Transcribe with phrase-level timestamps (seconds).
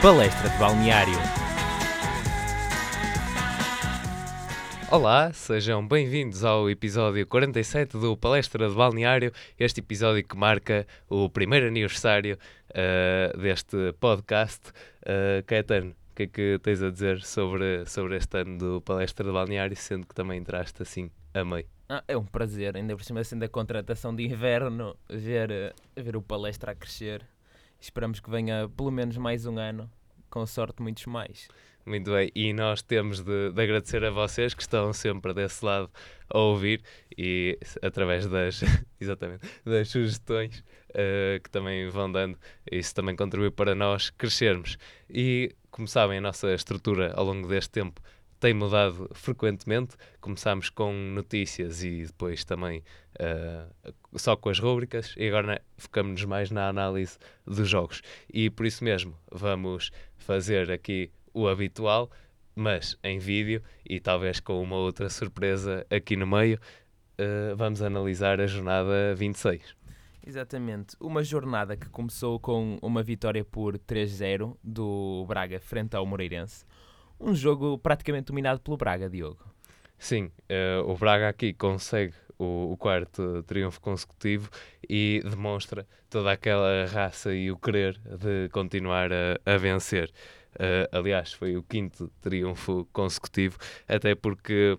[0.00, 1.18] Palestra de Balneário.
[4.92, 11.28] Olá, sejam bem-vindos ao episódio 47 do Palestra de Balneário, este episódio que marca o
[11.28, 12.38] primeiro aniversário
[12.70, 14.68] uh, deste podcast.
[15.02, 19.26] Uh, Caetano, o que é que tens a dizer sobre, sobre este ano do Palestra
[19.26, 21.66] de Balneário, sendo que também entraste assim a meio?
[21.88, 26.14] Ah, é um prazer, ainda por cima sendo a contratação de inverno, ver, eh, ver
[26.14, 27.26] o palestra a crescer.
[27.80, 29.90] Esperamos que venha pelo menos mais um ano,
[30.28, 31.48] com sorte muitos mais.
[31.86, 35.90] Muito bem, e nós temos de, de, agradecer a vocês que estão sempre desse lado
[36.28, 36.82] a ouvir
[37.16, 38.60] e através das,
[39.00, 40.58] exatamente, das sugestões
[40.90, 42.36] uh, que também vão dando,
[42.70, 44.76] isso também contribui para nós crescermos.
[45.08, 48.02] E como sabem, a nossa estrutura ao longo deste tempo
[48.40, 49.96] tem mudado frequentemente.
[50.20, 52.82] Começámos com notícias e depois também
[53.20, 58.02] uh, só com as rúbricas, e agora focamos-nos mais na análise dos jogos.
[58.32, 62.10] E por isso mesmo vamos fazer aqui o habitual,
[62.54, 66.58] mas em vídeo e talvez com uma outra surpresa aqui no meio.
[67.20, 69.76] Uh, vamos analisar a jornada 26.
[70.24, 70.94] Exatamente.
[71.00, 76.64] Uma jornada que começou com uma vitória por 3-0 do Braga frente ao Moreirense
[77.20, 79.44] um jogo praticamente dominado pelo Braga, Diogo.
[79.98, 84.48] Sim, uh, o Braga aqui consegue o, o, quarto triunfo consecutivo
[84.88, 90.10] e demonstra toda aquela raça e o querer de continuar a, a vencer.
[90.54, 94.78] Uh, aliás, foi o quinto triunfo consecutivo, até porque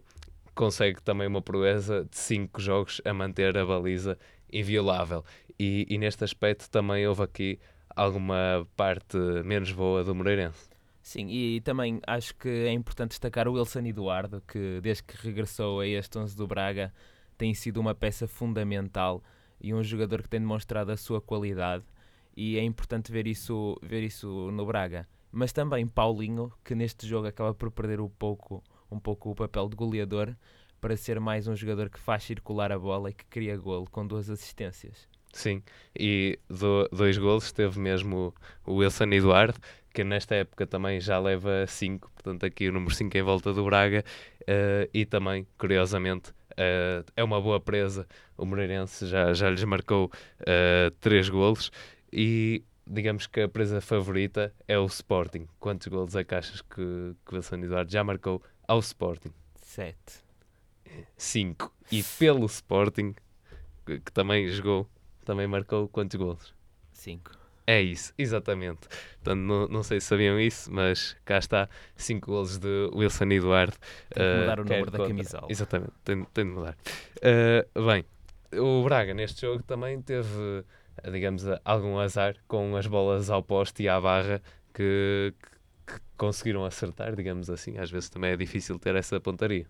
[0.56, 4.18] consegue também uma proeza de cinco jogos a manter a baliza
[4.52, 5.24] inviolável.
[5.60, 7.60] E, e neste aspecto também houve aqui
[7.94, 10.69] alguma parte menos boa do Moreirense.
[11.10, 15.80] Sim, e também acho que é importante destacar o Wilson Eduardo, que desde que regressou
[15.80, 16.94] a este 11 do Braga
[17.36, 19.24] tem sido uma peça fundamental
[19.60, 21.84] e um jogador que tem demonstrado a sua qualidade
[22.38, 25.08] e é importante ver isso, ver isso no Braga.
[25.32, 29.68] Mas também Paulinho, que neste jogo acaba por perder um pouco, um pouco o papel
[29.68, 30.36] de goleador
[30.80, 34.06] para ser mais um jogador que faz circular a bola e que cria golo com
[34.06, 35.10] duas assistências.
[35.32, 35.62] Sim,
[35.98, 38.34] e do, dois golos teve mesmo
[38.66, 39.60] o Wilson Eduardo,
[39.94, 43.64] que nesta época também já leva 5, portanto aqui o número 5 em volta do
[43.66, 44.04] Braga,
[44.42, 48.08] uh, e também, curiosamente, uh, é uma boa presa,
[48.38, 50.12] o Moreirense já, já lhes marcou
[51.00, 51.72] 3 uh, golos,
[52.12, 55.48] e digamos que a presa favorita é o Sporting.
[55.60, 59.32] Quantos golos é que achas que, que o Wilson Eduardo já marcou ao Sporting?
[59.62, 59.96] 7.
[61.16, 61.72] 5.
[61.92, 63.14] E pelo Sporting,
[63.86, 64.88] que, que também jogou
[65.30, 66.56] também marcou quantos golos?
[66.92, 67.39] Cinco.
[67.70, 68.88] É isso, exatamente.
[69.22, 73.78] Portanto, não, não sei se sabiam isso, mas cá está, 5 golos de Wilson Eduardo.
[74.10, 75.48] Tem que mudar uh, o número da camisola.
[75.48, 76.76] Exatamente, tem, tem de mudar.
[77.18, 78.04] Uh, bem,
[78.60, 80.66] o Braga neste jogo também teve,
[81.12, 84.42] digamos, algum azar com as bolas ao poste e à barra
[84.74, 85.32] que,
[85.86, 87.78] que, que conseguiram acertar, digamos assim.
[87.78, 89.68] Às vezes também é difícil ter essa pontaria.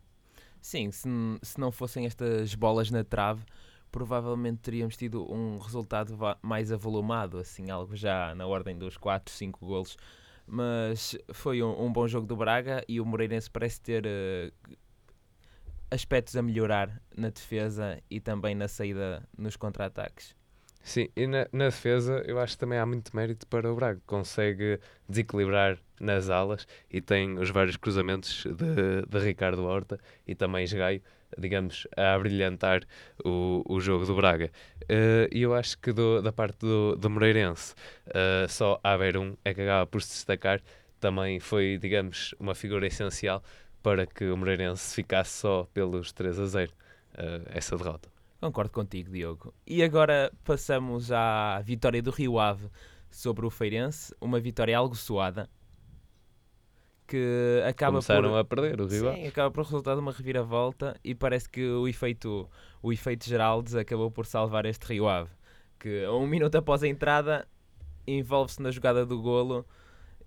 [0.61, 1.09] Sim, se,
[1.41, 3.43] se não fossem estas bolas na trave,
[3.91, 9.65] provavelmente teríamos tido um resultado mais avolumado, assim, algo já na ordem dos 4, 5
[9.65, 9.97] golos.
[10.45, 14.77] Mas foi um, um bom jogo do Braga e o Moreirense parece ter uh,
[15.91, 20.35] aspectos a melhorar na defesa e também na saída nos contra-ataques.
[20.81, 24.01] Sim, e na, na, defesa eu acho que também há muito mérito para o Braga.
[24.05, 30.63] Consegue desequilibrar nas alas e tem os vários cruzamentos de, de Ricardo Horta e também
[30.63, 31.01] Esgaio
[31.37, 32.81] digamos, a brilhantar
[33.23, 34.51] o, o jogo do Braga.
[34.83, 37.73] Uh, e eu acho que do, da parte do, do Moreirense,
[38.07, 38.79] uh, só
[39.19, 40.61] um é que acaba por se destacar.
[40.99, 43.43] Também foi, digamos, uma figura essencial
[43.81, 46.75] para que o Moreirense ficasse só pelos 3 a 0, uh,
[47.17, 48.09] eh, essa derrota.
[48.41, 49.53] Concordo contigo, Diogo.
[49.65, 52.69] E agora passamos à vitória do Rio Ave
[53.09, 55.49] sobre o Feirense, uma vitória algo suada,
[57.09, 59.15] que acaba Começaram por, a perder o rival.
[59.15, 62.47] Sim, acaba por resultar de uma reviravolta e parece que o efeito,
[62.83, 65.31] o efeito Geraldes acabou por salvar este Rio Ave,
[65.79, 67.47] que um minuto após a entrada
[68.05, 69.65] envolve-se na jogada do golo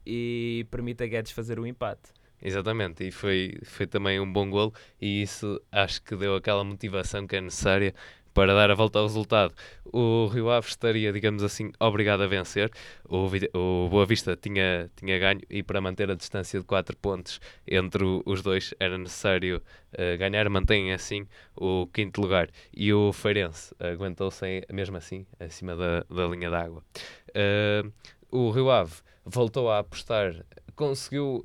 [0.05, 2.11] e permite a Guedes fazer o empate.
[2.43, 7.25] Exatamente, e foi, foi também um bom golo e isso acho que deu aquela motivação
[7.29, 7.95] que é necessária
[8.35, 9.55] para dar a volta ao resultado.
[9.85, 12.71] O Rio Ave estaria, digamos assim, obrigado a vencer.
[13.09, 17.41] O, o Boa Vista tinha, tinha ganho e para manter a distância de 4 pontos
[17.67, 19.63] entre os dois era necessário
[19.93, 20.49] uh, ganhar.
[20.49, 21.27] Mantém assim
[21.57, 22.49] o quinto lugar.
[22.75, 26.83] E o Feirense aguentou-se mesmo assim acima da, da linha d'água.
[27.31, 27.93] Uh,
[28.31, 28.95] o Rio Ave
[29.25, 30.45] voltou a apostar,
[30.75, 31.45] conseguiu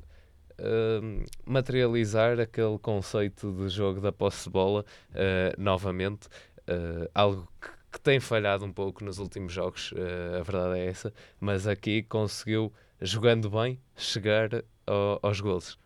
[0.60, 6.26] Uh, materializar aquele conceito de jogo da posse de bola uh, novamente
[6.68, 10.86] uh, algo que, que tem falhado um pouco nos últimos jogos, uh, a verdade é
[10.86, 15.78] essa, mas aqui conseguiu, jogando bem, chegar ao, aos gols.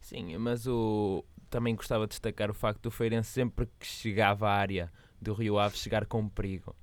[0.00, 4.52] Sim, mas o, também gostava de destacar o facto do Feirense sempre que chegava à
[4.52, 6.74] área do Rio Ave chegar com perigo.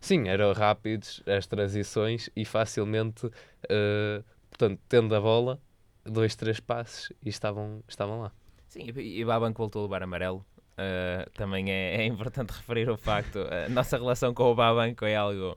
[0.00, 5.60] Sim, eram rápidos as transições e facilmente, uh, portanto, tendo a bola,
[6.04, 8.32] dois, três passes e estavam, estavam lá.
[8.68, 10.44] Sim, e Babanco voltou a levar amarelo.
[10.74, 13.38] Uh, também é, é, importante referir o facto.
[13.38, 15.56] A nossa relação com o Babanco é algo.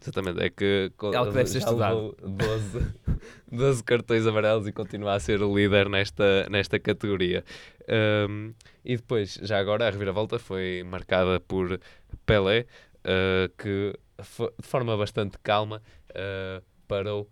[0.00, 2.16] Exatamente, é que, é algo que deve ser estudado.
[2.22, 2.86] 12,
[3.52, 7.44] 12 cartões amarelos e continua a ser o líder nesta, nesta categoria.
[8.28, 11.78] Um, e depois, já agora, a reviravolta foi marcada por
[12.24, 12.66] Pelé,
[13.04, 17.28] uh, que de forma bastante calma uh, parou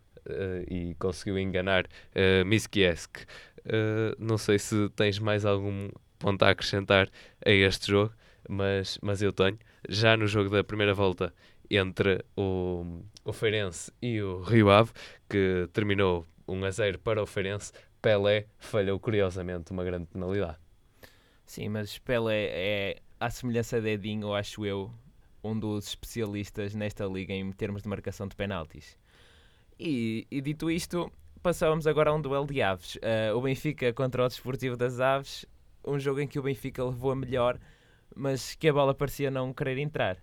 [0.68, 3.20] e conseguiu enganar uh, Miskiesk.
[4.18, 5.88] Não sei se tens mais algum
[6.18, 7.08] ponto a acrescentar
[7.44, 8.14] a este jogo,
[8.48, 9.58] mas, mas eu tenho.
[9.88, 11.32] Já no jogo da primeira volta
[11.70, 14.90] entre o, o Feirense e o Rio Ave,
[15.28, 20.58] que terminou 1 a 0 para o Feirense, Pelé falhou curiosamente uma grande penalidade.
[21.44, 24.92] Sim, mas Pelé é, à semelhança de Edinho, acho eu,
[25.42, 28.98] um dos especialistas nesta liga em termos de marcação de penaltis.
[29.78, 31.10] E, e dito isto,
[31.42, 32.96] passávamos agora a um duelo de aves.
[32.96, 35.46] Uh, o Benfica contra o Desportivo das Aves,
[35.88, 37.58] um jogo em que o Benfica levou a melhor,
[38.14, 40.18] mas que a bola parecia não querer entrar.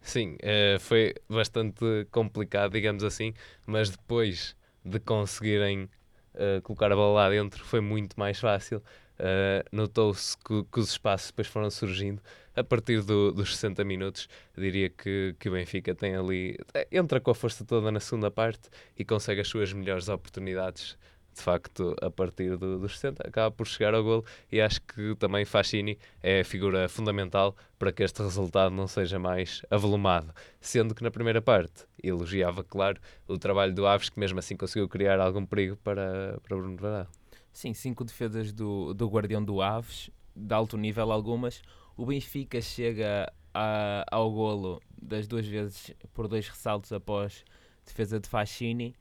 [0.00, 3.34] Sim, uh, foi bastante complicado, digamos assim,
[3.66, 5.90] mas depois de conseguirem
[6.34, 8.82] uh, colocar a bola lá dentro foi muito mais fácil.
[9.18, 12.22] Uh, Notou-se que, os espaços depois foram surgindo
[12.54, 14.28] a partir do, dos 60 minutos.
[14.56, 18.30] Diria que, que o Benfica tem ali, eh, entra com a força toda na segunda
[18.30, 20.96] parte e consegue as suas melhores oportunidades.
[21.36, 25.14] De facto, a partir do, dos 60, acaba por chegar ao golo e acho que
[25.16, 30.32] também Fascini é a figura fundamental para que este resultado não seja mais avolumado.
[30.58, 32.98] Sendo que na primeira parte elogiava, claro,
[33.28, 37.10] o trabalho do Aves, que mesmo assim conseguiu criar algum perigo para, para Bruno Varado.
[37.52, 41.60] Sim, cinco defesas do, do Guardião do Aves, de alto nível algumas.
[41.98, 47.44] O Benfica chega a, ao golo das duas vezes por dois ressaltos após
[47.84, 48.96] defesa de Fascini.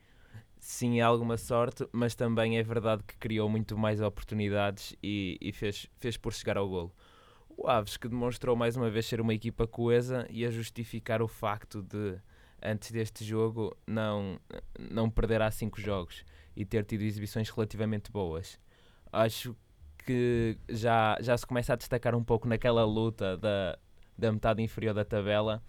[0.68, 5.88] Sim, alguma sorte, mas também é verdade que criou muito mais oportunidades e, e fez,
[5.96, 6.92] fez por chegar ao golo.
[7.56, 11.28] O Aves, que demonstrou mais uma vez ser uma equipa coesa e a justificar o
[11.28, 12.18] facto de,
[12.64, 14.40] antes deste jogo, não,
[14.80, 16.26] não perder há cinco jogos
[16.56, 18.60] e ter tido exibições relativamente boas.
[19.14, 19.56] Acho
[20.00, 23.78] que já, já se começa a destacar um pouco naquela luta da,
[24.18, 25.62] da metade inferior da tabela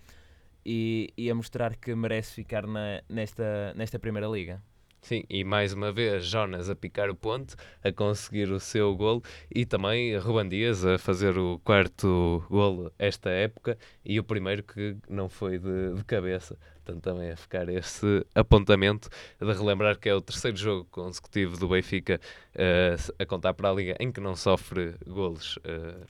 [0.64, 4.62] e, e a mostrar que merece ficar na, nesta, nesta primeira liga.
[5.06, 7.54] Sim, e mais uma vez Jonas a picar o ponto,
[7.84, 9.22] a conseguir o seu golo
[9.54, 14.96] e também Ruban Dias a fazer o quarto golo esta época e o primeiro que
[15.08, 16.58] não foi de, de cabeça.
[16.84, 19.08] Portanto, também a ficar esse apontamento
[19.40, 22.20] de relembrar que é o terceiro jogo consecutivo do Benfica
[22.56, 26.04] uh, a contar para a Liga em que não sofre golos uh,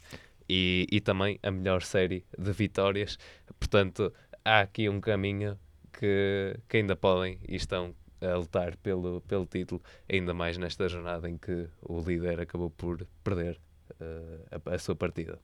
[0.49, 3.19] e, e também a melhor série de vitórias.
[3.61, 4.11] Portanto,
[4.43, 5.59] há aqui um caminho
[5.93, 7.95] que, que ainda podem e estão
[8.32, 13.06] a lutar pelo, pelo título, ainda mais nesta jornada em que o líder acabou por
[13.23, 13.61] perder
[14.00, 15.38] uh, a, a, sua partida.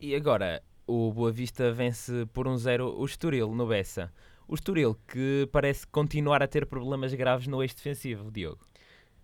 [0.00, 4.12] E agora, o Boa Vista vence por um zero o Estoril no Bessa.
[4.46, 8.60] O Estoril que parece continuar a ter problemas graves no eixo defensivo, Diogo.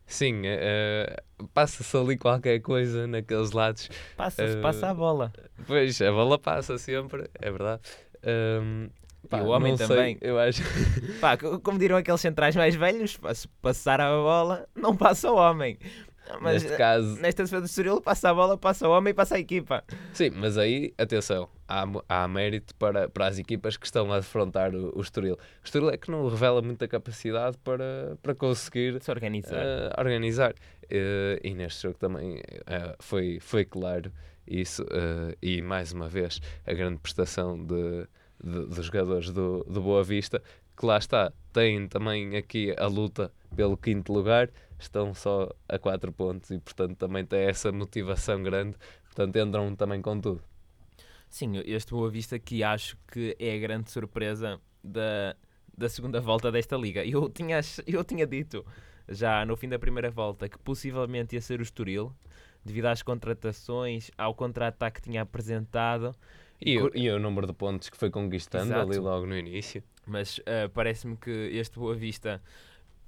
[0.07, 3.89] Sim, uh, passa-se ali qualquer coisa naqueles lados.
[4.17, 5.33] Passa-se, uh, passa a bola.
[5.67, 7.83] Pois, a bola passa sempre, é verdade.
[8.25, 8.91] Um,
[9.29, 10.19] Pá, e o homem também.
[10.19, 10.63] Sei, eu acho.
[11.21, 15.79] Pá, como dirão aqueles centrais mais velhos, se passar a bola, não passa o homem.
[16.41, 17.21] Mas Neste caso...
[17.21, 19.83] nesta defesa do Estoril, passa a bola, passa o homem e passa a equipa.
[20.13, 24.75] Sim, mas aí, atenção, há, há mérito para, para as equipas que estão a defrontar
[24.75, 25.35] o, o Estoril.
[25.35, 29.65] O Estoril é que não revela muita capacidade para, para conseguir se organizar.
[29.65, 30.53] Uh, organizar.
[30.85, 34.13] Uh, e neste jogo também uh, foi, foi claro
[34.47, 34.85] isso.
[35.41, 38.07] e mais uma vez, a grande prestação de
[38.43, 40.43] dos jogadores do, do Boa Vista,
[40.77, 46.13] que lá está, têm também aqui a luta pelo quinto lugar, estão só a 4
[46.13, 50.43] pontos e, portanto, também tem essa motivação grande, portanto, entram também com tudo.
[51.29, 55.37] Sim, este Boa Vista que acho que é a grande surpresa da,
[55.77, 57.05] da segunda volta desta liga.
[57.05, 58.65] Eu tinha, eu tinha dito
[59.09, 62.13] já no fim da primeira volta que possivelmente ia ser o Estoril,
[62.65, 66.15] devido às contratações, ao contra-ataque que tinha apresentado
[66.61, 68.91] e, o, e o número de pontos que foi conquistando Exato.
[68.91, 69.83] ali logo no início.
[70.07, 72.43] Mas uh, parece-me que este Boa Vista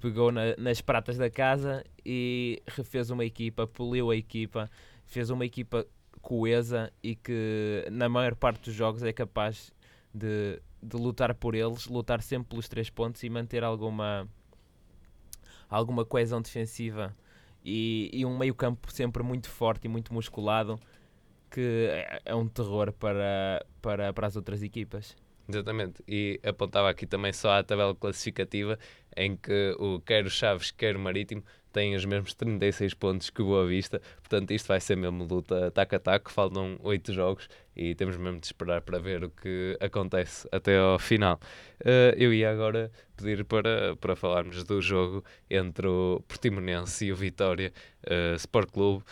[0.00, 4.70] pegou na, nas pratas da casa e refez uma equipa, poliu a equipa,
[5.06, 5.86] fez uma equipa
[6.20, 9.72] coesa e que na maior parte dos jogos é capaz
[10.14, 14.28] de, de lutar por eles, lutar sempre pelos três pontos e manter alguma,
[15.68, 17.14] alguma coesão defensiva
[17.64, 20.78] e, e um meio campo sempre muito forte e muito musculado
[21.52, 25.14] que é, é um terror para, para, para as outras equipas.
[25.48, 28.78] Exatamente, e apontava aqui também só a tabela classificativa
[29.16, 33.42] em que o quer o Chaves, quer o Marítimo têm os mesmos 36 pontos que
[33.42, 37.48] o Boa Vista, portanto isto vai ser mesmo luta taco a taco, faltam 8 jogos
[37.74, 41.40] e temos mesmo de esperar para ver o que acontece até ao final.
[41.80, 47.16] Uh, eu ia agora pedir para, para falarmos do jogo entre o Portimonense e o
[47.16, 47.72] Vitória
[48.06, 49.04] uh, Sport Clube,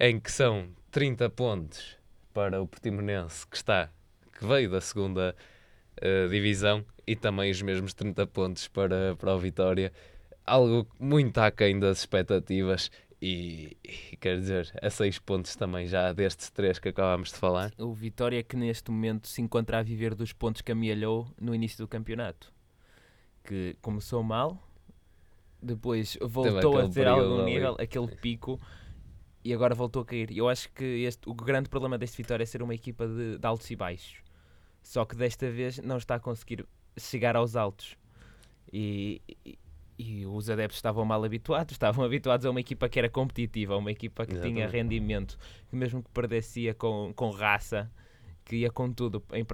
[0.00, 1.96] em que são 30 pontos
[2.32, 3.90] para o Portimonense que está,
[4.38, 5.34] que veio da segunda
[5.98, 9.92] uh, divisão e também os mesmos 30 pontos para, para o Vitória.
[10.44, 12.90] Algo muito aquém das expectativas
[13.20, 17.72] e, e quer dizer, a 6 pontos também já destes três que acabámos de falar.
[17.78, 21.78] O Vitória que neste momento se encontra a viver dos pontos que amealhou no início
[21.78, 22.52] do campeonato.
[23.44, 24.60] Que começou mal,
[25.62, 28.60] depois voltou a ter algum nível, aquele pico,
[29.46, 30.36] e agora voltou a cair.
[30.36, 33.46] Eu acho que este, o grande problema deste Vitória é ser uma equipa de, de
[33.46, 34.16] altos e baixos.
[34.82, 36.66] Só que desta vez não está a conseguir
[36.98, 37.96] chegar aos altos.
[38.72, 39.56] E, e,
[39.96, 43.92] e, os adeptos estavam mal habituados, estavam habituados a uma equipa que era competitiva, uma
[43.92, 44.56] equipa que Exatamente.
[44.56, 45.38] tinha rendimento,
[45.70, 47.88] que mesmo que perdesse com, com raça,
[48.44, 49.46] que ia com tudo em,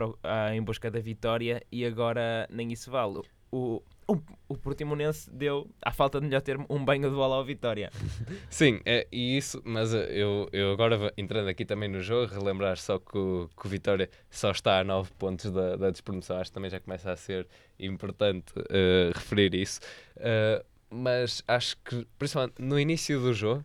[0.55, 3.21] em busca da vitória, e agora nem isso vale.
[3.51, 7.45] O, o, o Portimonense deu, à falta de melhor termo, um banho de bola ao
[7.45, 7.90] Vitória.
[8.50, 12.76] Sim, é, e isso, mas eh, eu, eu agora entrando aqui também no jogo, relembrar
[12.76, 16.50] só que o, que o Vitória só está a 9 pontos da, da despromoção, acho
[16.50, 17.47] que também já começa a ser
[17.78, 19.81] importante uh, referir isso.
[20.16, 23.64] Uh, mas acho que, principalmente no início do jogo,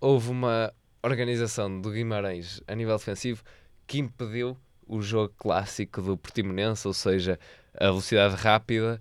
[0.00, 0.72] houve uma
[1.04, 3.44] organização do Guimarães a nível defensivo
[3.86, 7.38] que impediu o jogo clássico do Portimonense, ou seja,
[7.74, 9.00] a velocidade rápida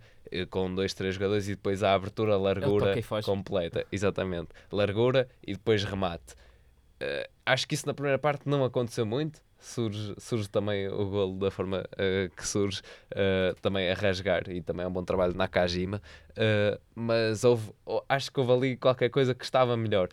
[0.49, 3.85] com dois, três jogadores e depois a abertura, largura completa.
[3.91, 4.49] Exatamente.
[4.71, 6.35] Largura e depois remate.
[7.01, 9.41] Uh, acho que isso na primeira parte não aconteceu muito.
[9.57, 14.61] Surge, surge também o golo da forma uh, que surge, uh, também a rasgar e
[14.61, 16.01] também é um bom trabalho na Kajima.
[16.95, 17.71] mas houve,
[18.09, 20.09] acho que houve ali qualquer coisa que estava melhor.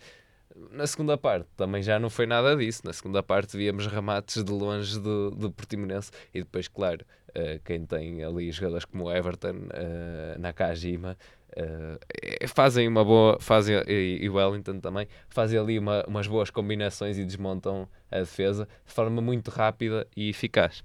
[0.71, 2.81] Na segunda parte também já não foi nada disso.
[2.83, 7.85] Na segunda parte víamos remates de longe do, do Portimonense e depois, claro, uh, quem
[7.85, 11.17] tem ali jogadores como o Everton, uh, Nakajima,
[11.57, 17.17] uh, fazem uma boa, fazem, e, e Wellington também, fazem ali uma, umas boas combinações
[17.17, 20.83] e desmontam a defesa de forma muito rápida e eficaz.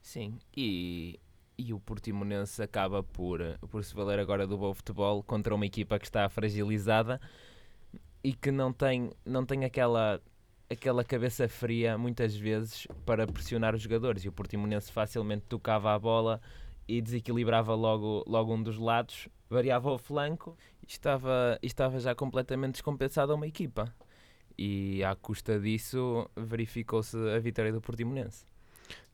[0.00, 1.18] Sim, e,
[1.58, 5.98] e o Portimonense acaba por, por se valer agora do bom futebol contra uma equipa
[5.98, 7.20] que está fragilizada
[8.22, 10.20] e que não tem, não tem aquela
[10.70, 15.98] aquela cabeça fria muitas vezes para pressionar os jogadores e o Portimonense facilmente tocava a
[15.98, 16.40] bola
[16.88, 22.72] e desequilibrava logo, logo um dos lados, variava o flanco e estava, estava já completamente
[22.72, 23.92] descompensada uma equipa.
[24.58, 28.44] E à custa disso verificou-se a vitória do Portimonense.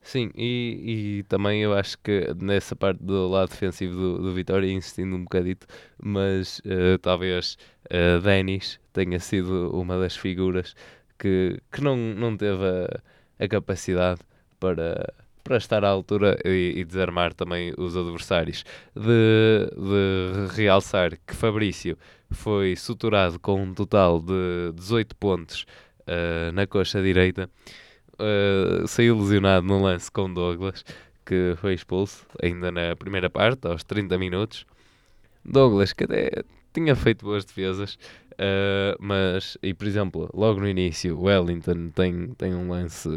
[0.01, 4.69] Sim, e, e também eu acho que nessa parte do lado defensivo do, do Vitória,
[4.71, 5.65] insistindo um bocadito,
[5.97, 10.75] mas uh, talvez uh, Denis tenha sido uma das figuras
[11.23, 14.19] que, que não, não teve a, a capacidade
[14.59, 18.65] para, para estar à altura e, e, desarmar também os adversários.
[18.93, 21.97] De, de realçar que Fabrício
[22.29, 25.65] foi suturado com um total de 18 pontos
[26.01, 27.49] uh, na coxa direita,
[28.15, 30.83] uh, saiu lesionado no lance com Douglas,
[31.25, 34.65] que foi expulso ainda na primeira parte, aos 30 minutos.
[35.45, 37.97] Douglas, que até tinha feito boas defesas,
[38.33, 43.09] Uh, mas, e por exemplo, logo no início, o Wellington tem, tem um lance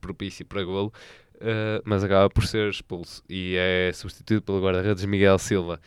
[0.00, 0.92] propício para golo,
[1.36, 5.80] uh, mas acaba por ser expulso e é substituído pelo guarda-redes Miguel Silva.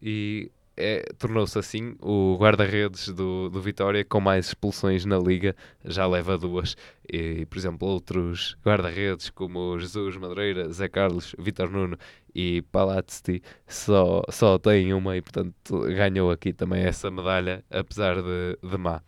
[0.00, 5.54] E é, tornou-se assim o guarda-redes do, do Vitória com mais expulsões na liga,
[5.84, 6.76] já leva duas.
[7.12, 11.98] E, por exemplo, outros guarda-redes como Jesus Madureira, Zé Carlos, Vitor Nuno
[12.34, 18.58] e Palazzi só, só têm uma e, portanto, ganhou aqui também essa medalha, apesar de,
[18.62, 19.02] de má.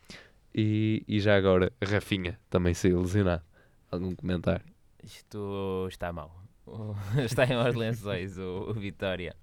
[0.55, 3.43] E, e já agora, Rafinha também saiu lesionado.
[3.91, 4.65] Algum comentário?
[5.03, 6.43] Isto está mal.
[7.25, 9.35] está em maus lençóis o, o Vitória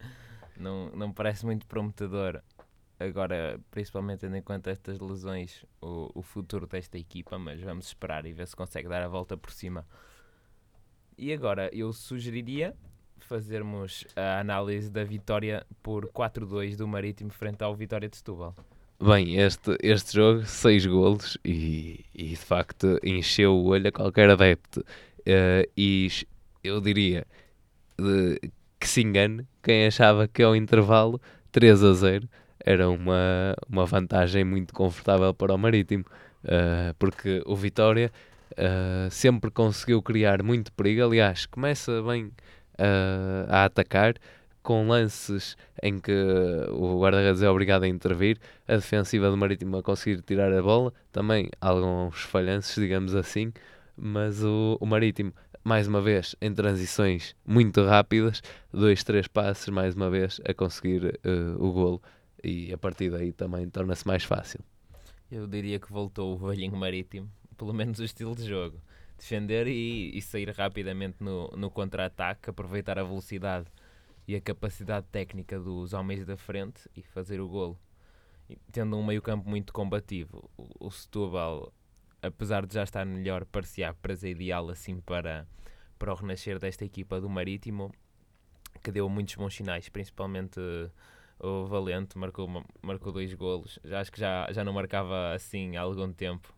[0.59, 2.43] não, não parece muito prometedor.
[2.99, 8.25] Agora, principalmente tendo em conta estas lesões, o, o futuro desta equipa, mas vamos esperar
[8.25, 9.87] e ver se consegue dar a volta por cima.
[11.17, 12.75] E agora, eu sugeriria
[13.25, 18.55] fazermos a análise da vitória por 4-2 do Marítimo frente ao Vitória de Setúbal.
[19.01, 24.29] Bem, este, este jogo, seis golos e, e de facto encheu o olho a qualquer
[24.29, 24.81] adepto.
[25.19, 26.09] Uh, e
[26.63, 27.25] eu diria,
[27.97, 31.21] de, que se engane quem achava que ao intervalo
[31.51, 32.29] 3 a 0
[32.65, 36.03] era uma, uma vantagem muito confortável para o Marítimo,
[36.43, 38.11] uh, porque o Vitória
[38.51, 41.03] uh, sempre conseguiu criar muito perigo.
[41.03, 42.31] Aliás, começa bem
[42.79, 44.15] uh, a atacar
[44.61, 46.11] com lances em que
[46.71, 50.93] o guarda-redes é obrigado a intervir, a defensiva do Marítimo a conseguir tirar a bola,
[51.11, 53.51] também alguns falhanços, digamos assim,
[53.95, 55.33] mas o, o Marítimo
[55.63, 61.19] mais uma vez em transições muito rápidas, dois, três passos mais uma vez a conseguir
[61.25, 62.01] uh, o golo
[62.43, 64.59] e a partir daí também torna-se mais fácil.
[65.31, 68.81] Eu diria que voltou o velhinho marítimo, pelo menos o estilo de jogo.
[69.19, 73.67] Defender e, e sair rapidamente no, no contra-ataque, aproveitar a velocidade
[74.25, 77.77] e a capacidade técnica dos homens da frente e fazer o golo.
[78.49, 81.73] E, tendo um meio-campo muito combativo, o, o Setúbal,
[82.21, 85.45] apesar de já estar melhor, parecia a presa ideal assim para,
[85.97, 87.91] para o renascer desta equipa do Marítimo,
[88.81, 90.61] que deu muitos bons sinais, principalmente
[91.39, 92.47] o Valente marcou,
[92.81, 93.79] marcou dois golos.
[93.83, 96.53] Já, acho que já, já não marcava assim há algum tempo.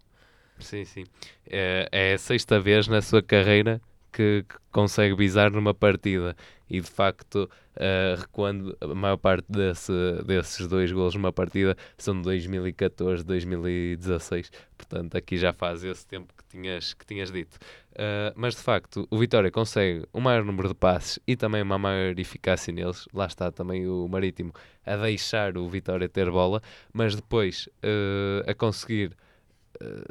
[0.61, 1.03] Sim, sim.
[1.45, 6.35] É, é a sexta vez na sua carreira que, que consegue visar numa partida.
[6.69, 9.91] E de facto uh, recuando a maior parte desse,
[10.25, 16.33] desses dois golos numa partida são de 2014, 2016 portanto aqui já faz esse tempo
[16.33, 17.57] que tinhas, que tinhas dito.
[17.91, 21.77] Uh, mas de facto o Vitória consegue um maior número de passes e também uma
[21.77, 24.53] maior eficácia neles, lá está também o Marítimo
[24.85, 26.61] a deixar o Vitória ter bola,
[26.93, 29.13] mas depois uh, a conseguir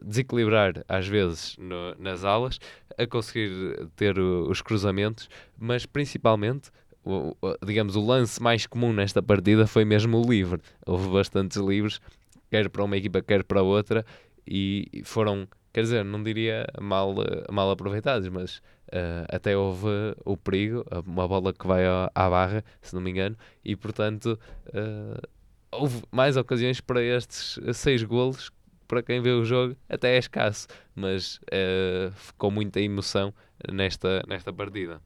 [0.02, 2.58] desequilibrar às vezes no, nas alas,
[2.96, 6.70] a conseguir ter o, os cruzamentos, mas principalmente,
[7.04, 10.60] o, o, digamos, o lance mais comum nesta partida foi mesmo o livre.
[10.86, 12.00] Houve bastantes livres,
[12.50, 14.04] quer para uma equipa, quer para outra,
[14.46, 17.14] e foram, quer dizer, não diria mal,
[17.50, 18.58] mal aproveitados, mas
[18.88, 19.88] uh, até houve
[20.24, 24.38] o perigo, uma bola que vai à, à barra, se não me engano, e portanto.
[24.68, 25.40] Uh,
[25.72, 28.50] houve mais ocasiões para estes seis golos
[28.90, 33.32] para quem vê o jogo até é escasso, mas uh, ficou muita emoção
[33.72, 35.00] nesta, nesta partida.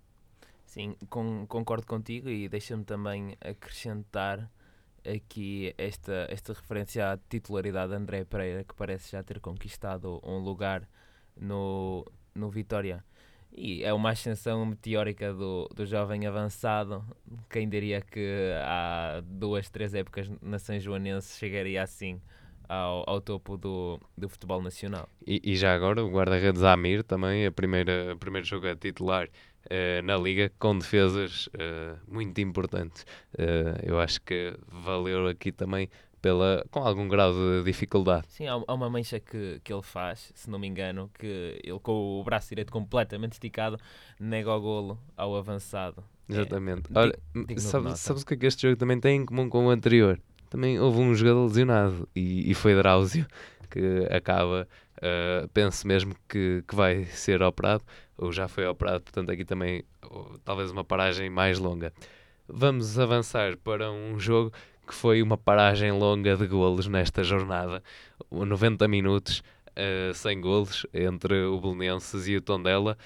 [0.65, 4.51] Sim, com, concordo contigo e deixa-me também acrescentar
[5.07, 10.39] aqui esta, esta referência à titularidade de André Pereira, que parece já ter conquistado um
[10.39, 10.89] lugar
[11.37, 13.05] no, no Vitória.
[13.53, 17.05] E é uma ascensão meteórica do, do jovem avançado.
[17.51, 22.19] Quem diria que há duas, três épocas na São Joanense chegaria assim
[22.69, 25.09] ao, ao topo do, do futebol nacional.
[25.27, 29.27] E, e já agora o guarda-redes Amir também, a primeira, o primeiro jogo a titular
[29.27, 33.05] uh, na Liga, com defesas uh, muito importantes.
[33.35, 35.89] Uh, eu acho que valeu aqui também
[36.25, 38.27] pela, com algum grau de dificuldade.
[38.31, 42.19] Sim, há, uma mancha que, que ele faz, se não me engano, que ele com
[42.19, 43.79] o braço direito completamente esticado
[44.19, 46.03] nega o golo ao avançado.
[46.27, 46.91] Exatamente.
[46.95, 47.19] É, Olha,
[47.59, 50.19] sabes, sabes o que é que este jogo também tem em comum com o anterior?
[50.55, 53.27] Também houve um jogador lesionado e, e foi Drauzio
[53.69, 57.83] que acaba, uh, penso mesmo que, que vai ser operado,
[58.17, 59.83] ou já foi operado, portanto aqui também
[60.45, 61.93] talvez uma paragem mais longa.
[62.47, 64.53] Vamos avançar para um jogo
[64.87, 67.83] que foi uma paragem longa de golos nesta jornada,
[68.31, 72.97] 90 minutos, uh, sem golos entre o Belenenses e o Tondela,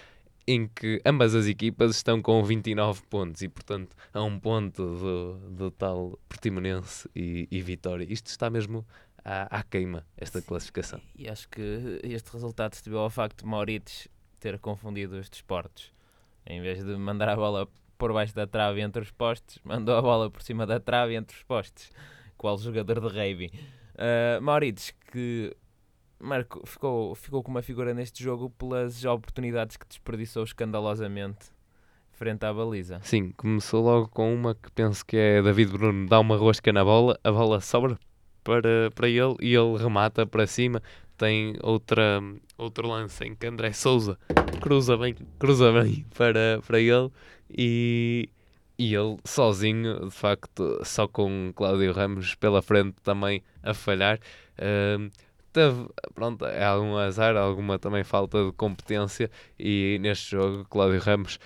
[0.49, 5.51] em que ambas as equipas estão com 29 pontos e, portanto, a um ponto do,
[5.51, 8.07] do tal Portimonense e, e Vitória.
[8.09, 8.87] Isto está mesmo
[9.23, 11.03] à, à queima, esta classificação.
[11.15, 14.09] E acho que este resultado se deu ao facto de Mauritius
[14.41, 15.93] ter confundido os desportos.
[16.47, 20.01] Em vez de mandar a bola por baixo da trave entre os postes, mandou a
[20.01, 21.91] bola por cima da trave entre os postes.
[22.39, 23.53] Qual jogador de rugby.
[23.97, 25.55] Uh, Mauritius, que
[26.21, 31.47] Marco, ficou, ficou com uma figura neste jogo pelas oportunidades que desperdiçou escandalosamente
[32.13, 32.99] frente à baliza.
[33.03, 36.85] Sim, começou logo com uma que penso que é David Bruno dá uma rosca na
[36.85, 37.97] bola, a bola sobra
[38.43, 40.83] para, para ele e ele remata para cima.
[41.17, 42.21] Tem outra,
[42.57, 44.19] outro lance em que André Souza
[44.61, 47.11] cruza bem, cruza bem para, para ele
[47.51, 48.29] e,
[48.77, 54.19] e ele sozinho, de facto, só com Cláudio Ramos pela frente também a falhar.
[54.59, 55.11] Uh,
[55.59, 61.41] teve, pronto, é algum azar, alguma também falta de competência e neste jogo Cláudio Ramos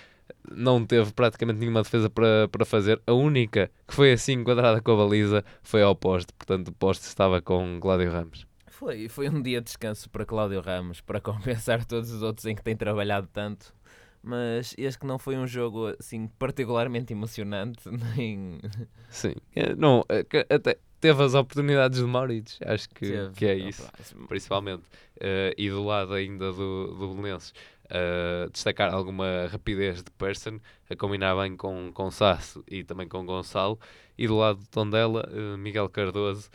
[0.50, 3.00] não teve praticamente nenhuma defesa para, para fazer.
[3.06, 7.06] A única que foi assim enquadrada com a baliza foi ao poste, portanto o poste
[7.06, 8.46] estava com Cláudio Ramos.
[8.66, 12.54] Foi, foi um dia de descanso para Cláudio Ramos, para compensar todos os outros em
[12.54, 13.74] que tem trabalhado tanto.
[14.22, 18.60] Mas este que não foi um jogo assim particularmente emocionante, nem.
[19.08, 23.84] Sim, é, não, é até, teve as oportunidades de Mauritius, acho que, que é isso,
[24.28, 24.84] principalmente.
[25.16, 27.52] Uh, e do lado ainda do, do Belenenses,
[27.92, 33.26] Uh, destacar alguma rapidez de Person, a combinar bem com, com Sasso e também com
[33.26, 33.78] Gonçalo.
[34.16, 36.48] E do lado do Tondela, uh, Miguel Cardoso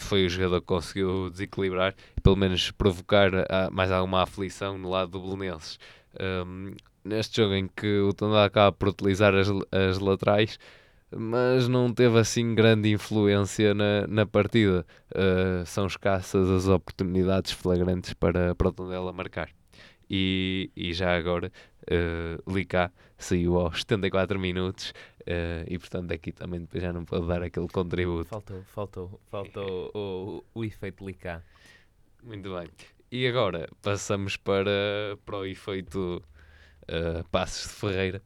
[0.00, 3.30] foi o jogador que conseguiu desequilibrar, pelo menos provocar
[3.70, 5.78] mais alguma aflição no lado do Belenenses.
[6.18, 10.58] Um, neste jogo em que o Tondela acaba por utilizar as, as laterais,
[11.16, 14.86] mas não teve assim grande influência na, na partida.
[15.14, 19.50] Uh, são escassas as oportunidades flagrantes para, para o Tondela marcar.
[20.08, 21.50] E, e já agora,
[21.90, 24.90] uh, Licá saiu aos 74 minutos
[25.22, 28.28] uh, e, portanto, aqui também depois já não pode dar aquele contributo.
[28.28, 31.42] Faltou, faltou, faltou o, o, o efeito Licá.
[32.22, 32.68] Muito bem.
[33.10, 34.70] E agora passamos para,
[35.24, 36.22] para o efeito
[36.82, 38.22] uh, Passos de Ferreira.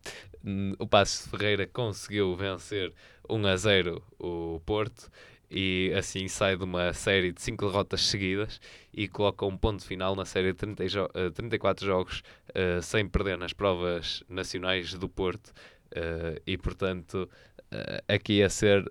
[0.78, 2.92] O Passos de Ferreira conseguiu vencer
[3.28, 5.10] 1 a 0 o Porto
[5.50, 8.60] e assim sai de uma série de 5 derrotas seguidas
[8.92, 13.08] e coloca um ponto final na série de 30 jo 34 eh, jogos uh, sem
[13.08, 17.28] perder nas provas nacionais do Porto uh, e portanto
[17.72, 18.90] uh, aqui a ser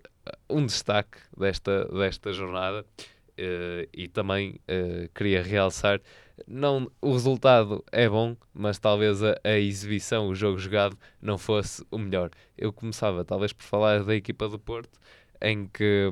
[0.49, 2.85] um destaque desta, desta jornada
[3.93, 4.59] e também
[5.13, 6.01] queria realçar
[6.45, 11.85] não, o resultado é bom, mas talvez a, a, exibição, o jogo jogado, não fosse
[11.89, 12.29] o melhor.
[12.57, 14.99] Eu começava talvez por falar da equipa do Porto,
[15.41, 16.11] em que,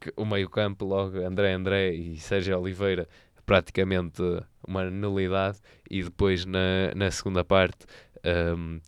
[0.00, 3.08] que o meio-campo, logo André André e Sérgio Oliveira,
[3.46, 4.22] praticamente
[4.66, 5.58] uma nulidade,
[5.90, 7.86] e depois na, na segunda parte.
[8.24, 8.80] Um,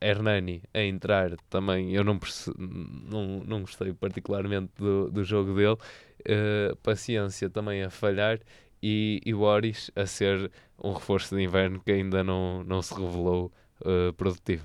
[0.00, 2.18] Hernani a entrar também, eu não,
[2.56, 5.76] não, não gostei particularmente do, do jogo dele.
[6.22, 8.40] Uh, paciência também a falhar
[8.82, 10.50] e, e o Oris a ser
[10.82, 14.64] um reforço de inverno que ainda não, não se revelou uh, produtivo.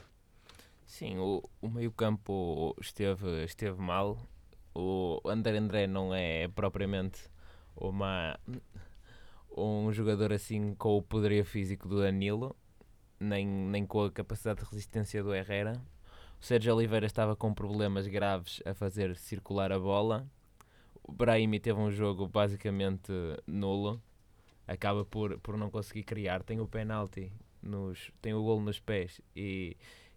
[0.86, 4.18] Sim, o, o meio-campo esteve, esteve mal.
[4.76, 7.30] O André André não é propriamente
[7.76, 8.38] uma,
[9.56, 12.56] um jogador assim com o poderio físico do Danilo,
[13.20, 15.82] nem, nem com a capacidade de resistência do Herrera.
[16.40, 20.28] O Sérgio Oliveira estava com problemas graves a fazer circular a bola.
[21.12, 23.12] O Brahimi teve um jogo basicamente
[23.46, 24.02] nulo
[24.66, 26.42] acaba por, por não conseguir criar.
[26.42, 27.30] Tem o penalti,
[27.62, 29.76] nos, tem o golo nos pés e,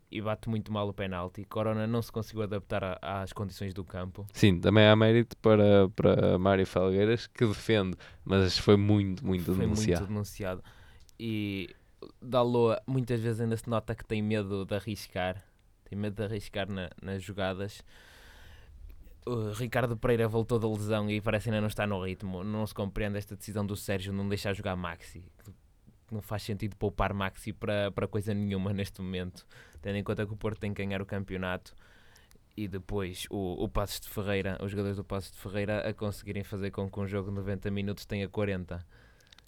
[0.08, 1.44] e bate muito mal o penalti.
[1.44, 4.24] Corona não se conseguiu adaptar a, às condições do campo.
[4.32, 9.56] Sim, também há mérito para, para Mário Felgueiras que defende, mas foi muito, muito foi
[9.56, 10.00] denunciado.
[10.02, 10.64] Muito denunciado.
[11.18, 11.74] E
[12.22, 15.44] Daloa muitas vezes ainda se nota que tem medo de arriscar,
[15.84, 17.82] tem medo de arriscar na, nas jogadas
[19.26, 22.44] o Ricardo Pereira voltou da lesão e parece ainda não está no ritmo.
[22.44, 25.24] Não se compreende esta decisão do Sérgio não deixar jogar Maxi.
[26.10, 29.46] Não faz sentido poupar Maxi para, para coisa nenhuma neste momento,
[29.80, 31.74] tendo em conta que o Porto tem que ganhar o campeonato
[32.56, 36.44] e depois o, o Passos de Ferreira, os jogadores do Passos de Ferreira a conseguirem
[36.44, 38.84] fazer com que um jogo de 90 minutos tenha 40.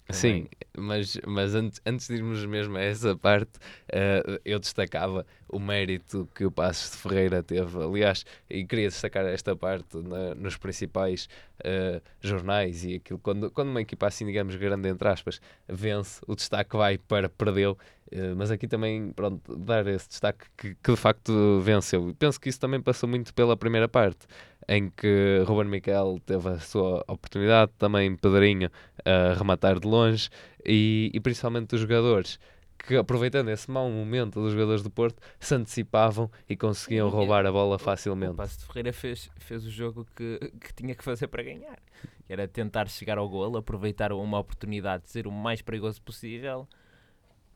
[0.09, 5.59] Sim, mas, mas antes, antes de irmos mesmo a essa parte, uh, eu destacava o
[5.59, 7.77] mérito que o Passos de Ferreira teve.
[7.77, 11.27] Aliás, e queria destacar esta parte na, nos principais
[11.59, 13.19] uh, jornais e aquilo.
[13.19, 17.77] Quando, quando uma equipa assim, digamos, grande entre aspas, vence, o destaque vai para perdeu.
[18.09, 22.15] Uh, mas aqui também, pronto, dar esse destaque que, que de facto venceu.
[22.17, 24.25] Penso que isso também passou muito pela primeira parte
[24.67, 28.69] em que Ruben Miquel teve a sua oportunidade, também Pedrinho
[29.05, 30.29] a rematar de longe
[30.65, 32.37] e, e principalmente os jogadores
[32.77, 37.51] que aproveitando esse mau momento dos jogadores do Porto se antecipavam e conseguiam roubar a
[37.51, 38.31] bola facilmente.
[38.31, 41.43] O, o Passo de Ferreira fez, fez o jogo que, que tinha que fazer para
[41.43, 41.79] ganhar,
[42.25, 46.67] que era tentar chegar ao golo, aproveitar uma oportunidade de ser o mais perigoso possível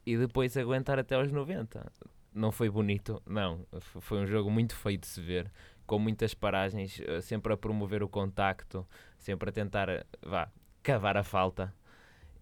[0.06, 1.92] e depois aguentar até aos 90.
[2.34, 3.66] Não foi bonito, não.
[4.00, 5.52] Foi um jogo muito feio de se ver
[5.92, 10.50] com muitas paragens, eh, sempre a promover o contacto, sempre a tentar eh, vá,
[10.82, 11.74] cavar a falta.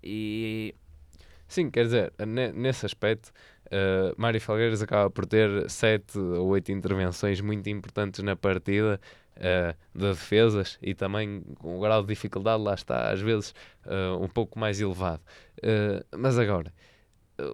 [0.04, 0.76] E
[1.48, 2.14] Sim, quer dizer,
[2.54, 3.32] nesse aspecto,
[3.66, 9.02] uh, Mário Falgueiras acaba por ter sete ou oito intervenções muito importantes na partida
[9.38, 14.24] uh, de defesas e também com o grau de dificuldade, lá está, às vezes uh,
[14.24, 15.24] um pouco mais elevado.
[16.16, 16.72] Mas agora,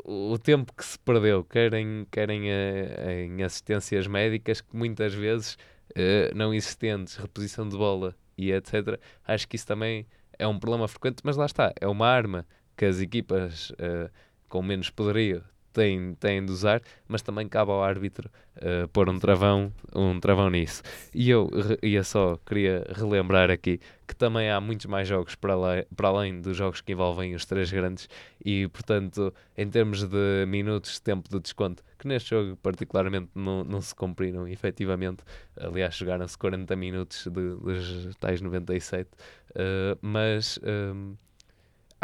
[0.03, 5.57] o tempo que se perdeu, querem, querem em assistências médicas, que muitas vezes
[5.91, 8.99] uh, não existentes, reposição de bola e etc.
[9.25, 10.05] Acho que isso também
[10.37, 12.45] é um problema frequente, mas lá está, é uma arma
[12.75, 14.09] que as equipas uh,
[14.49, 15.43] com menos poderio
[15.75, 20.49] têm, têm de usar, mas também cabe ao árbitro uh, pôr um travão, um travão
[20.49, 20.81] nisso.
[21.13, 21.49] E eu
[21.83, 26.39] ia só, queria relembrar aqui que também há muitos mais jogos para, além, para além
[26.39, 28.07] dos jogos que envolvem os três grandes
[28.43, 33.63] e, portanto, em termos de minutos de tempo de desconto, que neste jogo particularmente não,
[33.63, 35.23] não se cumpriram efetivamente,
[35.59, 40.57] aliás jogaram-se 40 minutos de, dos tais 97, uh, mas...
[40.63, 41.15] Um,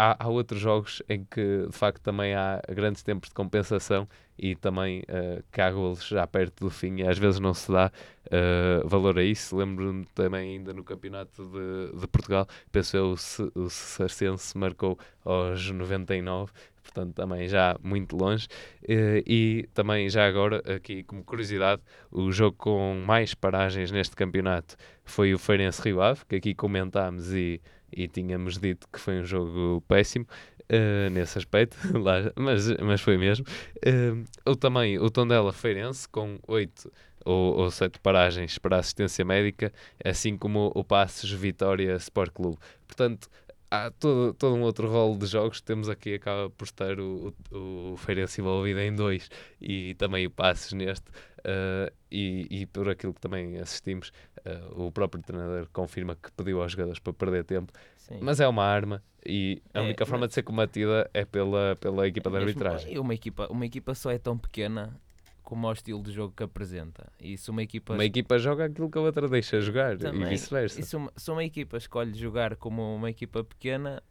[0.02, 4.56] há, há, outros jogos em que de facto também há grandes tempos de compensação e
[4.56, 7.92] também uh, que há golos já perto do fim e às vezes não se dá
[8.26, 9.56] uh, valor a isso.
[9.56, 13.14] Lembro-me também ainda no campeonato de, de Portugal, penso eu,
[13.56, 18.48] o, Sarcense marcou aos 99 portanto também já muito longe.
[18.84, 24.76] Uh, e também já agora, aqui como curiosidade, o jogo com mais paragens neste campeonato
[25.06, 29.26] foi o Feirense Rio Ave, que aqui comentámos e, e tínhamos dito que foi um
[29.26, 30.26] jogo péssimo.
[30.72, 33.46] Uh, nesse aspecto, lá, mas, mas foi mesmo.
[33.86, 36.90] Uh, o também o Tondela Feirense, com 8
[37.26, 39.74] ou, ou 7 paragens para assistência médica,
[40.04, 42.58] assim como o Passos Vitória Sport Clube.
[42.88, 43.30] Portanto,
[43.72, 45.62] há todo, todo um outro rol de jogos.
[45.62, 50.32] Temos aqui, acaba por estar o, o, o Feirense envolvido em dois e também o
[50.32, 51.10] Passos neste.
[51.40, 54.12] Uh, e, e por aquilo que também assistimos,
[54.46, 58.20] uh, o próprio treinador confirma que pediu aos jogadores para perder tempo, Sim.
[58.22, 62.08] mas é uma arma e a é, única forma de ser combatida é pela, pela
[62.08, 62.98] equipa de arbitragem.
[62.98, 65.00] Uma equipa, uma equipa só é tão pequena
[65.44, 67.12] como ao estilo de jogo que apresenta.
[67.20, 67.94] E se uma equipa...
[67.94, 70.24] Uma equipa joga aquilo que a outra deixa jogar Também.
[70.24, 70.80] e vice-versa.
[70.80, 74.02] E se uma, se uma equipa escolhe jogar como uma equipa pequena,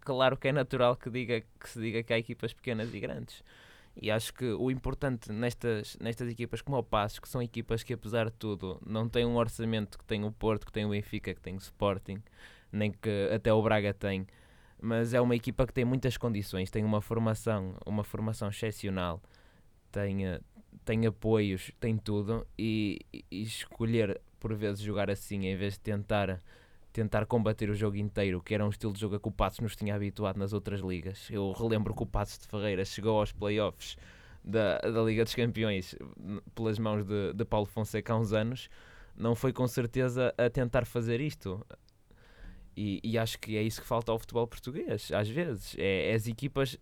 [0.00, 3.42] claro que é natural que, diga, que se diga que há equipas pequenas e grandes.
[3.96, 7.92] E acho que o importante nestas, nestas equipas como o Passos, que são equipas que
[7.92, 11.34] apesar de tudo não têm um orçamento que tem o Porto, que tem o Benfica,
[11.34, 12.22] que tem o Sporting,
[12.72, 14.26] nem que até o Braga tem,
[14.80, 19.20] mas é uma equipa que tem muitas condições, tem uma formação, uma formação excepcional,
[19.92, 20.40] tem, eh,
[20.84, 26.40] tem apoios, tem tudo, e, e escolher por vezes jogar assim em vez de tentar
[26.92, 29.60] tentar combater o jogo inteiro, que era um estilo de jogo a que o Passos
[29.60, 31.28] nos tinha habituado nas outras ligas.
[31.30, 33.96] Eu relembro que o Passos de Ferreira chegou aos playoffs
[34.44, 35.94] da, da Liga dos Campeões
[36.54, 38.68] pelas mãos de, de Paulo Fonseca há uns anos.
[39.16, 41.64] Não foi com certeza a tentar fazer isto.
[42.76, 45.76] E, e acho que é isso que falta ao futebol português, às vezes.
[45.78, 46.78] É, é as equipas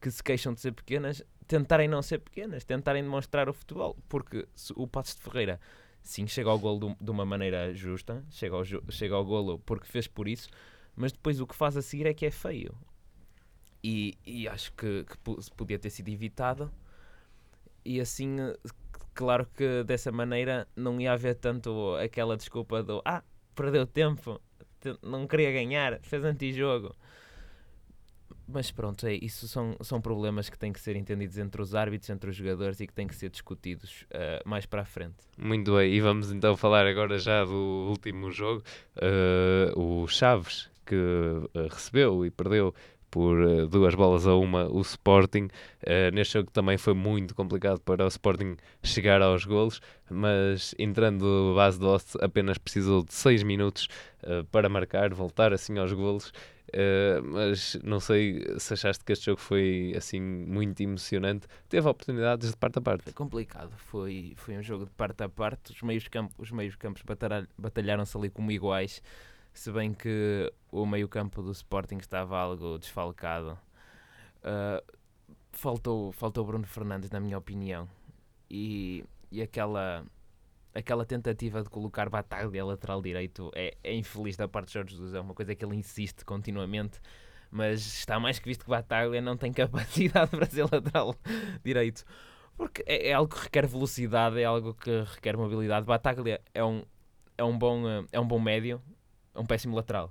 [0.00, 3.96] que se queixam de ser pequenas tentarem não ser pequenas, tentarem demonstrar o futebol.
[4.08, 5.60] Porque o Passos de Ferreira,
[6.02, 10.06] sim, chega ao golo de, uma maneira justa, chega ao, chega ao golo porque fez
[10.06, 10.48] por isso,
[10.96, 12.74] mas depois o que faz a seguir é que é feio.
[13.82, 15.16] E, e acho que, que
[15.56, 16.70] podia ter sido evitado.
[17.84, 18.36] E assim,
[19.14, 24.40] claro que dessa maneira não ia haver tanto aquela desculpa do ah, perdeu tempo,
[25.02, 26.94] não queria ganhar, fez antijogo.
[28.46, 32.10] Mas pronto, é, isso são, são problemas que têm que ser entendidos entre os árbitros,
[32.10, 35.16] entre os jogadores e que têm que ser discutidos uh, mais para a frente.
[35.38, 38.62] Muito bem, e vamos então falar agora já do último jogo,
[38.96, 42.74] uh, o Chaves, que uh, recebeu e perdeu
[43.10, 45.48] por duas bolas a uma o Sporting.
[46.14, 51.78] neste jogo também foi muito complicado para o Sporting chegar aos golos, mas entrando base
[51.84, 53.86] Oste apenas precisou de 6 minutos
[54.50, 56.32] para marcar, voltar assim aos golos
[56.72, 61.46] Uh, mas não sei se achaste que este jogo foi assim muito emocionante.
[61.68, 63.04] Teve oportunidades de parte a parte.
[63.04, 65.72] Foi complicado, foi, foi um jogo de parte a parte.
[65.72, 67.02] Os meios, campo, os meios campos
[67.58, 69.02] batalharam-se ali como iguais,
[69.52, 73.58] se bem que o meio campo do Sporting estava algo desfalcado.
[74.38, 74.82] Uh,
[75.52, 77.86] faltou, faltou Bruno Fernandes, na minha opinião,
[78.50, 80.04] e, e aquela
[80.74, 85.14] aquela tentativa de colocar Bataglia lateral direito é, é infeliz da parte de Jorge Jesus,
[85.14, 87.00] é uma coisa que ele insiste continuamente,
[87.50, 91.14] mas está mais que visto que Bataglia não tem capacidade para ser lateral
[91.64, 92.04] direito.
[92.56, 95.86] Porque é, é, algo que requer velocidade, é algo que requer mobilidade.
[95.86, 96.84] Bataglia é um,
[97.36, 97.82] é um, bom,
[98.12, 98.80] é um bom médio,
[99.34, 100.10] é um péssimo lateral.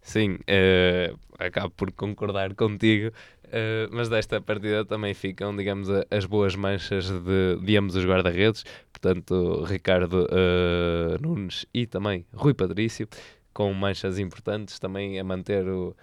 [0.00, 3.14] Sim, uh, acabo por concordar contigo.
[3.48, 8.62] Uh, mas desta partida também ficam, digamos, as boas manchas de, de ambos os guarda-redes,
[8.92, 13.08] portanto, Ricardo uh, Nunes e também Rui Patrício,
[13.54, 15.96] com manchas importantes também a manter o.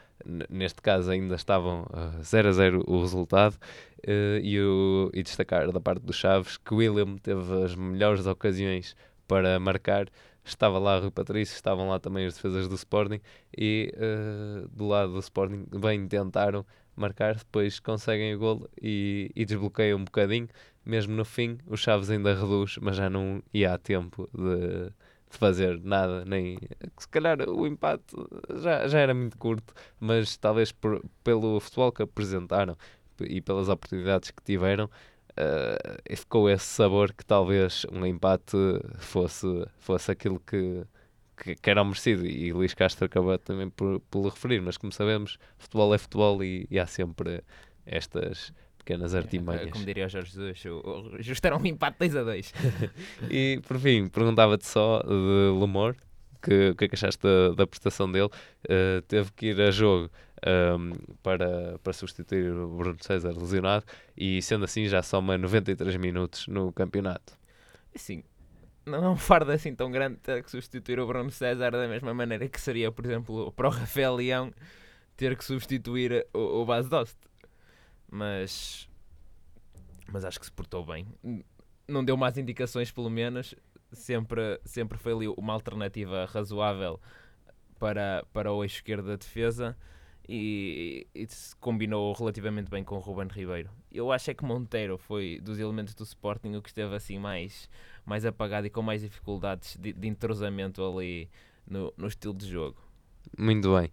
[0.49, 1.86] Neste caso, ainda estavam
[2.23, 3.58] 0 uh, a 0 o resultado,
[4.41, 8.95] e, o, e destacar da parte dos Chaves que William teve as melhores ocasiões
[9.27, 10.08] para marcar.
[10.43, 13.19] Estava lá Rui Patrício, estavam lá também as defesas do Sporting,
[13.55, 13.91] e
[14.71, 20.05] do lado do Sporting bem tentaram marcar, depois conseguem o gol e, e desbloqueiam um
[20.05, 20.47] bocadinho.
[20.86, 24.91] Mesmo no fim, o Chaves ainda reduz, mas já não ia a tempo de,
[25.31, 26.58] de fazer nada, nem
[26.97, 28.15] se calhar o empate
[28.62, 32.77] já, já era muito curto, mas talvez por, pelo futebol que apresentaram
[33.19, 38.58] e pelas oportunidades que tiveram, uh, ficou esse sabor que talvez um empate
[38.97, 39.47] fosse,
[39.79, 40.84] fosse aquilo que,
[41.38, 45.38] que, que era merecido e Luís Castro acabou também por, por referir, mas como sabemos,
[45.58, 47.43] futebol é futebol e, e há sempre
[47.86, 49.71] estas pequenas é, artimanhas.
[49.71, 52.54] Como diria o Jorge Jesus, o, justo era um empate 2 a 2.
[53.30, 55.95] e por fim, perguntava-te só de Lemor,
[56.41, 58.30] que, o que é que achaste da, da prestação dele.
[58.65, 60.10] Uh, teve que ir a jogo
[60.45, 60.91] um,
[61.24, 66.71] para, para substituir o Bruno César lesionado e sendo assim já soma 93 minutos no
[66.71, 67.34] campeonato.
[67.95, 68.24] Sim,
[68.86, 72.13] não é um fardo assim tão grande ter que substituir o Bruno César da mesma
[72.13, 74.54] maneira que seria, por exemplo, para o Rafael Leão
[75.17, 77.17] ter que substituir o, o Bas Dost.
[78.10, 78.88] Mas,
[80.12, 81.08] mas acho que se portou bem.
[81.88, 83.56] Não deu mais indicações, pelo menos.
[83.91, 87.00] Sempre, sempre foi ali uma alternativa razoável
[87.80, 89.76] para, para o eixo esquerdo da defesa
[90.28, 93.70] e, e se combinou relativamente bem com o Ruben Ribeiro.
[93.92, 97.70] Eu acho é que Monteiro foi dos elementos do Sporting o que esteve assim mais,
[98.06, 101.30] mais apagado e com mais dificuldades de, de entrosamento ali
[101.68, 102.78] no, no estilo de jogo.
[103.38, 103.90] Muito bem.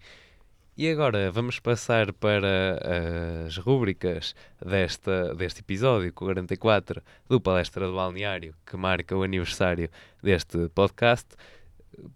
[0.75, 8.55] E agora vamos passar para as rúbricas desta, deste episódio 44 do Palestra do Balneário,
[8.64, 9.90] que marca o aniversário
[10.23, 11.29] deste podcast.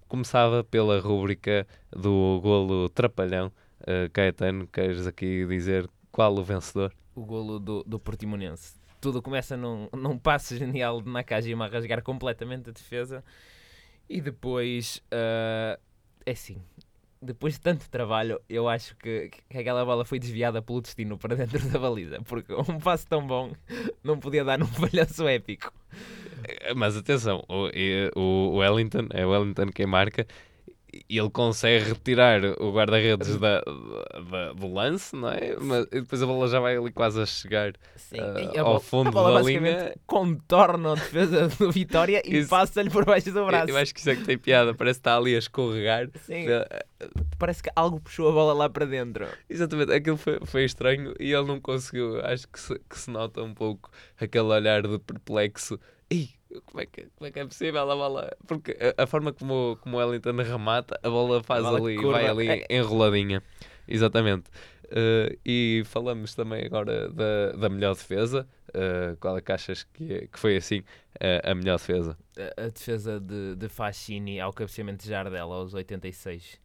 [0.09, 3.53] Começava pela rúbrica do golo Trapalhão.
[3.87, 6.93] Uh, Caetano, queres aqui dizer qual o vencedor?
[7.15, 8.75] O golo do, do Portimonense.
[9.01, 13.23] Tudo começa num, num passo genial de Nakajima a rasgar completamente a defesa
[14.09, 15.81] e depois, uh,
[16.25, 16.61] é assim,
[17.21, 21.35] depois de tanto trabalho, eu acho que, que aquela bola foi desviada pelo destino para
[21.37, 23.53] dentro da baliza, porque um passo tão bom
[24.03, 25.73] não podia dar num falhanço épico.
[26.77, 27.69] Mas atenção, o,
[28.15, 30.27] o, o Wellington, é o Wellington quem marca,
[31.09, 33.61] e ele consegue retirar o guarda-redes da,
[34.31, 35.57] da, do lance, não é?
[35.61, 39.95] Mas depois a bola já vai ali quase a chegar uh, ao fundo da linha.
[40.07, 43.69] Contorna a defesa do Vitória e passa-lhe por baixo do braço.
[43.69, 46.09] Eu, eu, acho que isso é que tem piada, parece que está ali a escorregar.
[46.25, 46.47] Sim.
[47.39, 49.27] Parece que algo puxou a bola lá para dentro.
[49.49, 52.25] Exatamente, aquilo foi, foi estranho e ele não conseguiu.
[52.25, 55.79] Acho que se, que se nota um pouco aquele olhar de perplexo.
[56.11, 58.37] Ih, como é que, como é, que é possível a bola?
[58.47, 61.97] Porque a, a forma como, como o Wellington remata, a bola faz a bola ali,
[61.97, 62.13] curva.
[62.13, 62.67] vai ali é.
[62.71, 63.43] enroladinha.
[63.89, 64.51] Exatamente.
[64.87, 68.47] Uh, e falamos também agora da, da melhor defesa.
[68.69, 72.17] Uh, qual é que achas que, que foi assim uh, a melhor defesa?
[72.37, 76.61] A, a, defesa de, de Fascini ao cabeceamento de Jardel aos 86,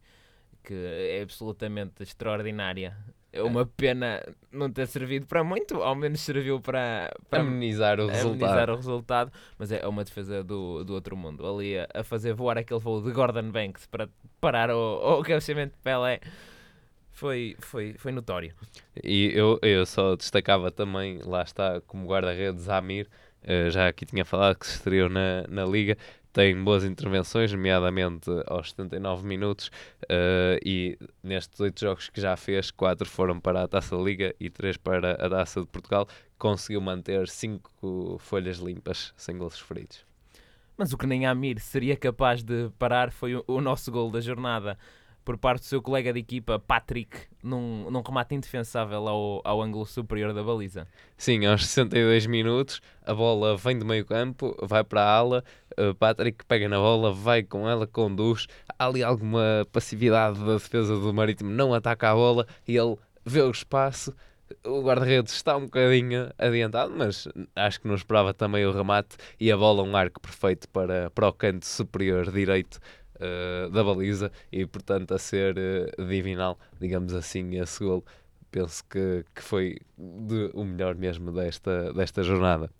[0.62, 2.96] que é absolutamente extraordinária.
[3.32, 8.06] É uma pena não ter servido para muito, ao menos serviu para, para amenizar, o,
[8.06, 8.44] resultado.
[8.44, 9.32] amenizar o resultado.
[9.58, 11.46] Mas é uma defesa do, do outro mundo.
[11.46, 14.08] Ali a, a fazer voar aquele voo de Gordon Banks para
[14.40, 16.20] parar o, o cabeceamento de Pelé
[17.12, 18.54] foi, foi, foi notório.
[19.02, 23.06] E eu, eu só destacava também, lá está, como guarda-redes Amir,
[23.44, 25.96] uh, já aqui tinha falado que se estreou na, na Liga,
[26.32, 29.70] tem boas intervenções, nomeadamente aos 79 minutos,
[30.04, 34.34] uh, e nestes oito jogos que já fez, quatro foram para a Taça da Liga
[34.40, 40.04] e três para a Taça de Portugal, conseguiu manter cinco folhas limpas, sem gols sofridos.
[40.76, 44.78] Mas o que nem Amir seria capaz de parar foi o nosso gol da jornada
[45.24, 49.86] por parte do seu colega de equipa, Patrick, num, num remate indefensável ao, ao ângulo
[49.86, 50.86] superior da baliza.
[51.16, 55.44] Sim, aos 62 minutos, a bola vem do meio campo, vai para a ala,
[55.78, 58.46] uh, Patrick pega na bola, vai com ela, conduz.
[58.78, 63.42] Há ali alguma passividade da defesa do Marítimo, não ataca a bola e ele vê
[63.42, 64.14] o espaço.
[64.64, 69.50] O guarda-redes está um bocadinho adiantado, mas acho que não esperava também o remate e
[69.50, 72.78] a bola um arco perfeito para, para o canto superior direito
[73.16, 78.04] uh, da baliza e, portanto, a ser uh, divinal, digamos assim, esse gol.
[78.50, 82.70] Penso que, que foi de, o melhor mesmo desta, desta jornada.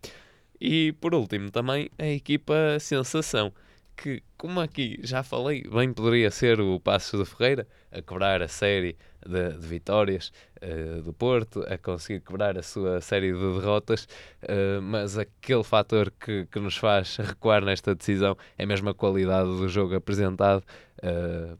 [0.61, 3.53] E por último, também a equipa Sensação,
[3.97, 8.49] que, como aqui já falei, bem poderia ser o Passos de Ferreira a quebrar a
[8.49, 10.33] série de, de vitórias
[10.63, 14.05] uh, do Porto, a conseguir quebrar a sua série de derrotas,
[14.43, 19.49] uh, mas aquele fator que, que nos faz recuar nesta decisão é mesmo a qualidade
[19.49, 20.65] do jogo apresentado.
[21.03, 21.59] Uh,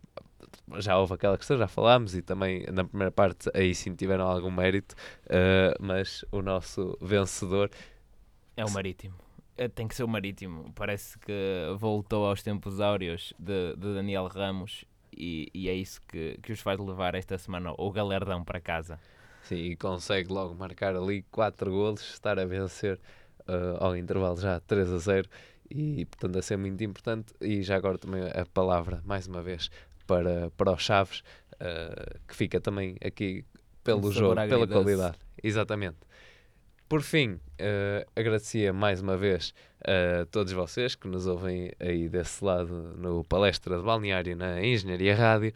[0.81, 4.51] já houve aquela questão, já falámos, e também na primeira parte aí sim tiveram algum
[4.51, 4.95] mérito,
[5.79, 7.69] mas o nosso vencedor
[8.57, 9.15] é o Marítimo.
[9.75, 10.73] Tem que ser o Marítimo.
[10.75, 11.33] Parece que
[11.79, 16.61] voltou aos tempos áureos de, de Daniel Ramos e, e é isso que, que os
[16.61, 18.99] faz levar esta semana o galerdão para casa.
[19.45, 22.99] Sim, e consegue logo marcar ali 4 golos, estar a vencer
[23.41, 25.29] uh, ao intervalo já 3 a 0
[25.71, 29.71] e portanto a ser muito importante e já agora também a palavra mais uma vez
[30.07, 31.23] para, para os Chaves
[31.55, 33.45] uh, que fica também aqui
[33.83, 35.19] pelo um jogo, pela qualidade.
[35.43, 35.99] Exatamente.
[36.93, 42.45] Por fim, uh, agradecia mais uma vez a todos vocês que nos ouvem aí desse
[42.45, 45.55] lado no Palestra de Balneário na Engenharia Rádio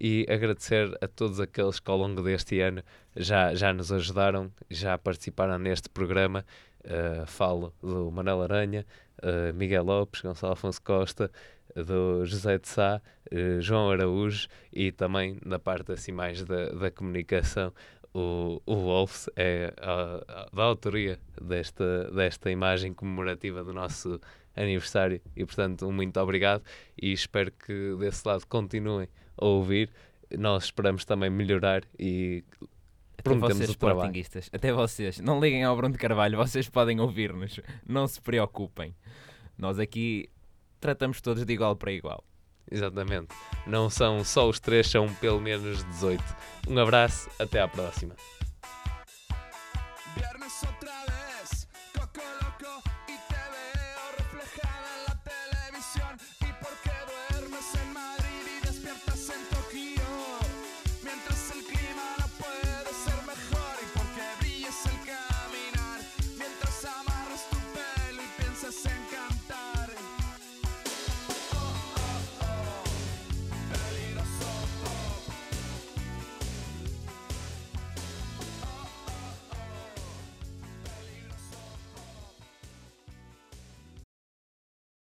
[0.00, 2.82] e agradecer a todos aqueles que ao longo deste ano
[3.14, 6.42] já, já nos ajudaram, já participaram neste programa.
[6.82, 8.86] Uh, falo do Manel Aranha,
[9.22, 11.30] uh, Miguel Lopes, Gonçalo Afonso Costa,
[11.76, 16.90] do José de Sá, uh, João Araújo e também na parte assim mais da, da
[16.90, 17.74] comunicação
[18.14, 24.20] o, o Wolves é a, a, da autoria desta, desta imagem comemorativa do nosso
[24.56, 25.20] aniversário.
[25.36, 26.62] E portanto um muito obrigado
[27.00, 29.90] e espero que desse lado continuem a ouvir.
[30.36, 32.44] Nós esperamos também melhorar e
[33.18, 38.06] até vocês, sportinguistas, até vocês, não liguem ao Bruno de Carvalho, vocês podem ouvir-nos, não
[38.06, 38.94] se preocupem.
[39.56, 40.30] Nós aqui
[40.78, 42.22] tratamos todos de igual para igual.
[42.70, 43.28] Exatamente.
[43.66, 46.22] Não são só os três, são pelo menos 18.
[46.68, 48.14] Um abraço, até à próxima.